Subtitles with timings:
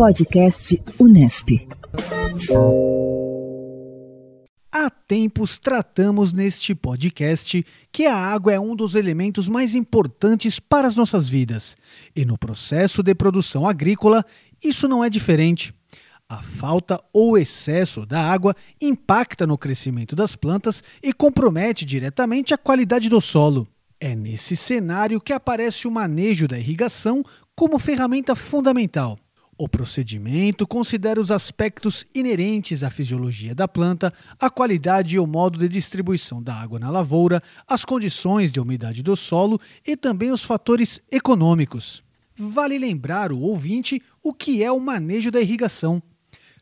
[0.00, 1.68] Podcast Unesp.
[4.72, 10.88] Há tempos tratamos neste podcast que a água é um dos elementos mais importantes para
[10.88, 11.76] as nossas vidas.
[12.16, 14.24] E no processo de produção agrícola,
[14.64, 15.70] isso não é diferente.
[16.26, 22.56] A falta ou excesso da água impacta no crescimento das plantas e compromete diretamente a
[22.56, 23.68] qualidade do solo.
[24.00, 27.22] É nesse cenário que aparece o manejo da irrigação
[27.54, 29.18] como ferramenta fundamental.
[29.60, 35.58] O procedimento considera os aspectos inerentes à fisiologia da planta, a qualidade e o modo
[35.58, 40.42] de distribuição da água na lavoura, as condições de umidade do solo e também os
[40.42, 42.02] fatores econômicos.
[42.34, 46.02] Vale lembrar o ouvinte o que é o manejo da irrigação.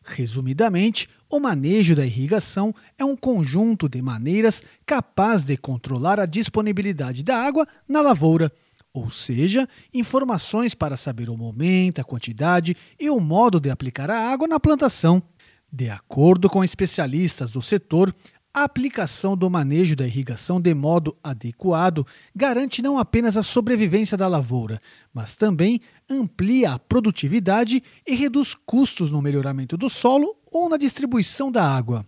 [0.02, 7.22] Resumidamente, o manejo da irrigação é um conjunto de maneiras capaz de controlar a disponibilidade
[7.22, 8.50] da água na lavoura
[8.92, 14.30] ou seja, informações para saber o momento, a quantidade e o modo de aplicar a
[14.30, 15.22] água na plantação.
[15.72, 18.14] De acordo com especialistas do setor,
[18.52, 24.26] a aplicação do manejo da irrigação de modo adequado garante não apenas a sobrevivência da
[24.26, 24.80] lavoura,
[25.12, 31.52] mas também amplia a produtividade e reduz custos no melhoramento do solo ou na distribuição
[31.52, 32.04] da água.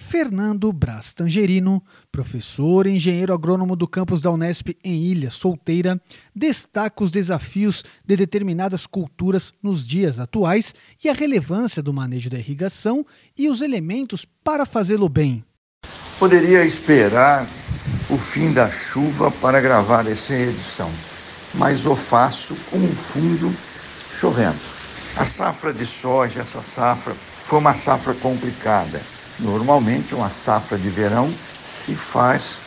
[0.00, 6.00] Fernando Braz Tangerino, professor e engenheiro agrônomo do campus da Unesp em Ilha Solteira,
[6.34, 12.38] destaca os desafios de determinadas culturas nos dias atuais e a relevância do manejo da
[12.38, 13.06] irrigação
[13.38, 15.44] e os elementos para fazê-lo bem.
[16.18, 17.46] Poderia esperar
[18.08, 20.90] o fim da chuva para gravar essa edição,
[21.54, 23.54] mas o faço com o fundo
[24.12, 24.58] chovendo.
[25.16, 27.14] A safra de soja, essa safra,
[27.44, 29.00] foi uma safra complicada
[29.40, 31.32] Normalmente, uma safra de verão
[31.64, 32.58] se faz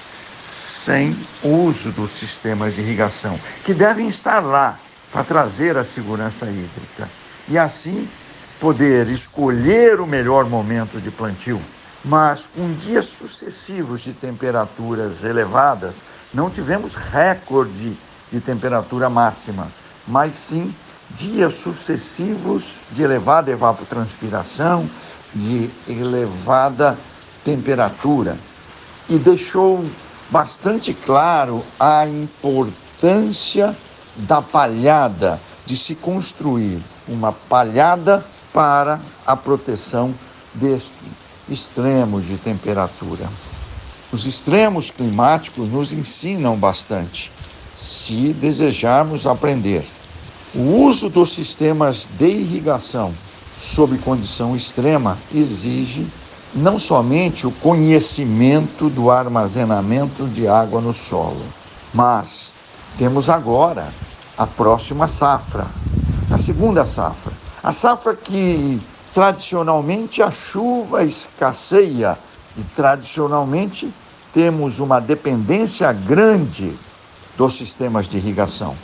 [0.43, 4.79] sem uso dos sistemas de irrigação, que devem estar lá
[5.11, 7.09] para trazer a segurança hídrica
[7.47, 8.07] e assim
[8.59, 11.61] poder escolher o melhor momento de plantio.
[12.03, 17.97] Mas com dias sucessivos de temperaturas elevadas, não tivemos recorde
[18.31, 19.71] de temperatura máxima,
[20.07, 20.73] mas sim
[21.11, 24.89] dias sucessivos de elevada evapotranspiração,
[25.33, 26.97] de elevada
[27.43, 28.37] temperatura
[29.09, 29.83] e deixou
[30.29, 33.75] bastante claro a importância
[34.15, 40.13] da palhada, de se construir uma palhada para a proteção
[40.53, 40.91] destes
[41.49, 43.29] extremos de temperatura.
[44.11, 47.31] Os extremos climáticos nos ensinam bastante,
[47.75, 49.85] se desejarmos aprender.
[50.53, 53.13] O uso dos sistemas de irrigação
[53.63, 56.05] sob condição extrema, exige
[56.53, 61.43] não somente o conhecimento do armazenamento de água no solo,
[61.93, 62.53] mas
[62.97, 63.87] temos agora
[64.37, 65.65] a próxima safra,
[66.29, 67.31] a segunda safra.
[67.63, 68.81] A safra que
[69.13, 72.17] tradicionalmente a chuva escasseia
[72.57, 73.91] e tradicionalmente
[74.33, 76.73] temos uma dependência grande
[77.37, 78.75] dos sistemas de irrigação.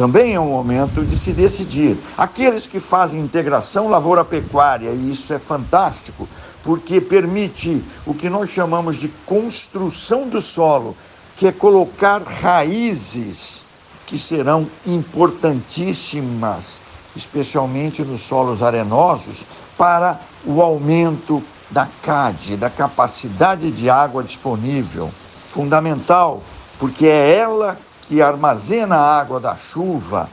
[0.00, 1.94] Também é um momento de se decidir.
[2.16, 6.26] Aqueles que fazem integração lavoura-pecuária, e isso é fantástico,
[6.64, 10.96] porque permite o que nós chamamos de construção do solo,
[11.36, 13.62] que é colocar raízes
[14.06, 16.78] que serão importantíssimas,
[17.14, 19.44] especialmente nos solos arenosos,
[19.76, 25.10] para o aumento da CAD, da capacidade de água disponível.
[25.52, 26.42] Fundamental,
[26.78, 27.76] porque é ela
[28.10, 30.28] que armazena a água da chuva,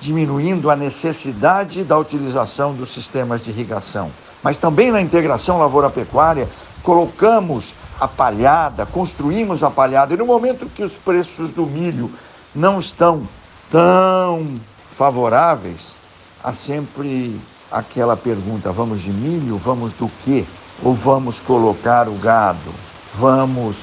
[0.00, 4.10] diminuindo a necessidade da utilização dos sistemas de irrigação.
[4.42, 6.48] Mas também na integração lavoura-pecuária,
[6.82, 12.10] colocamos a palhada, construímos a palhada, e no momento que os preços do milho
[12.54, 13.28] não estão
[13.70, 14.54] tão
[14.96, 15.96] favoráveis,
[16.42, 17.38] há sempre
[17.70, 20.46] aquela pergunta: vamos de milho, vamos do quê?
[20.82, 22.72] Ou vamos colocar o gado?
[23.16, 23.76] Vamos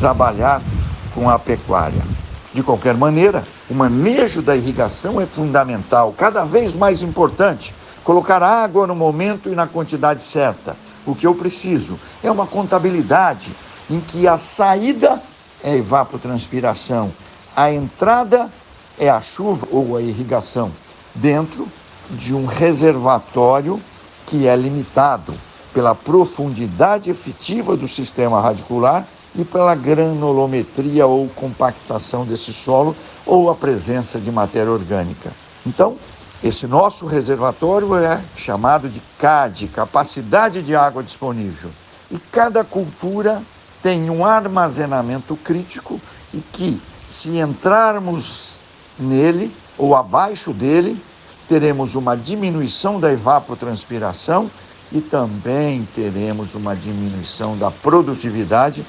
[0.00, 0.60] trabalhar
[1.14, 2.02] com a pecuária.
[2.52, 7.72] De qualquer maneira, o manejo da irrigação é fundamental, cada vez mais importante.
[8.02, 10.76] Colocar água no momento e na quantidade certa.
[11.06, 13.52] O que eu preciso é uma contabilidade
[13.88, 15.22] em que a saída
[15.62, 17.12] é evapotranspiração,
[17.54, 18.48] a entrada
[18.98, 20.70] é a chuva ou a irrigação,
[21.14, 21.68] dentro
[22.10, 23.80] de um reservatório
[24.26, 25.34] que é limitado
[25.72, 33.54] pela profundidade efetiva do sistema radicular e pela granulometria ou compactação desse solo ou a
[33.54, 35.32] presença de matéria orgânica.
[35.66, 35.96] Então,
[36.42, 41.70] esse nosso reservatório é chamado de CAD, capacidade de água disponível.
[42.10, 43.42] E cada cultura
[43.82, 46.00] tem um armazenamento crítico
[46.32, 48.56] e que, se entrarmos
[48.98, 51.00] nele ou abaixo dele,
[51.48, 54.50] teremos uma diminuição da evapotranspiração
[54.92, 58.84] e também teremos uma diminuição da produtividade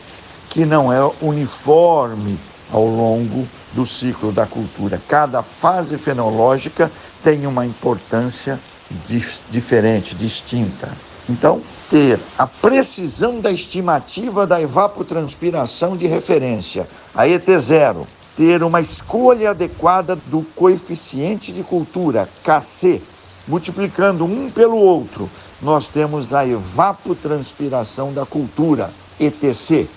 [0.52, 2.38] que não é uniforme
[2.72, 5.02] ao longo do ciclo da cultura.
[5.08, 6.92] Cada fase fenológica
[7.24, 8.60] tem uma importância
[9.50, 10.92] diferente, distinta.
[11.30, 18.06] Então, ter a precisão da estimativa da evapotranspiração de referência, a ET0,
[18.36, 23.02] ter uma escolha adequada do coeficiente de cultura, KC,
[23.48, 25.30] multiplicando um pelo outro,
[25.62, 29.88] nós temos a evapotranspiração da cultura, ETC.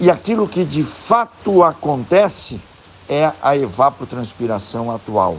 [0.00, 2.60] E aquilo que de fato acontece
[3.08, 5.38] é a evapotranspiração atual.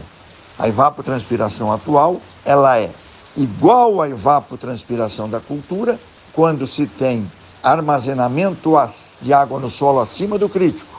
[0.58, 2.90] A evapotranspiração atual, ela é
[3.36, 6.00] igual à evapotranspiração da cultura
[6.32, 7.30] quando se tem
[7.62, 8.72] armazenamento
[9.20, 10.96] de água no solo acima do crítico.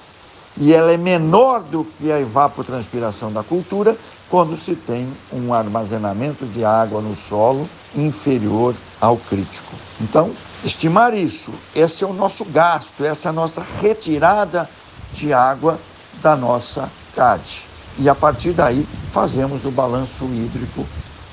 [0.60, 3.98] E ela é menor do que a evapotranspiração da cultura
[4.30, 9.74] quando se tem um armazenamento de água no solo inferior ao crítico.
[10.02, 10.32] Então,
[10.64, 14.70] estimar isso, esse é o nosso gasto, essa é a nossa retirada
[15.14, 15.80] de água
[16.22, 17.66] da nossa CAD.
[18.00, 20.86] E a partir daí fazemos o balanço hídrico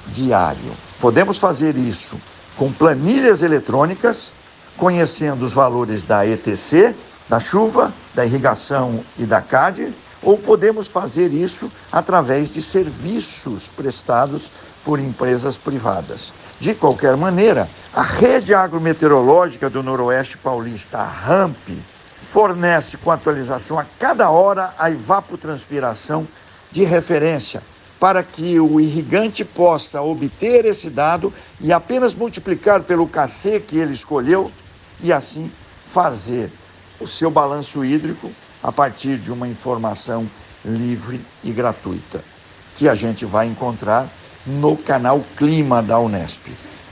[0.06, 0.73] diário.
[1.00, 2.17] Podemos fazer isso
[2.56, 4.32] com planilhas eletrônicas,
[4.76, 6.94] conhecendo os valores da ETC,
[7.29, 9.93] da chuva, da irrigação e da CAD,
[10.25, 14.50] ou podemos fazer isso através de serviços prestados
[14.85, 16.32] por empresas privadas.
[16.59, 21.79] De qualquer maneira, a rede agrometeorológica do Noroeste Paulista, a RAMP,
[22.21, 26.26] fornece com atualização a cada hora a evapotranspiração
[26.71, 27.62] de referência
[28.00, 33.93] para que o irrigante possa obter esse dado e apenas multiplicar pelo KC que ele
[33.93, 34.50] escolheu
[35.00, 35.50] e assim
[35.85, 36.50] fazer
[37.00, 38.31] o seu balanço hídrico
[38.64, 40.28] a partir de uma informação
[40.64, 42.25] livre e gratuita,
[42.76, 44.08] que a gente vai encontrar
[44.46, 46.46] no canal Clima da Unesp,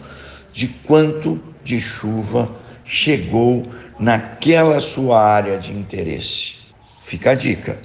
[0.51, 2.49] de quanto de chuva
[2.83, 3.67] chegou
[3.99, 6.55] naquela sua área de interesse.
[7.01, 7.81] Fica a dica.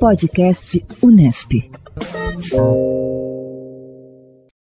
[0.00, 1.52] Podcast Unesp.